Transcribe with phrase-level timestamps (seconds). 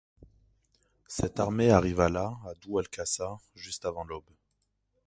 [1.05, 4.31] Cette armée arriva là à Dhu al-Qassah juste avant l’aube.